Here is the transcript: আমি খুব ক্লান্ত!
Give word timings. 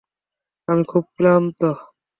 আমি 0.67 0.83
খুব 0.91 1.03
ক্লান্ত! 1.17 1.61